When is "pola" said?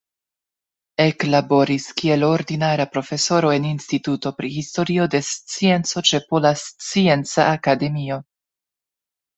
6.33-6.57